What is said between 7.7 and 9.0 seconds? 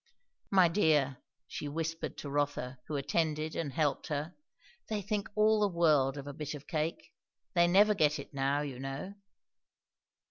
get it now, you